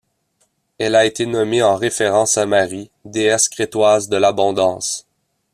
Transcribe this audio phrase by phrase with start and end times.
[0.79, 5.05] Elle a été nommée en référence à Mari, déesse crétoise de l'abondance.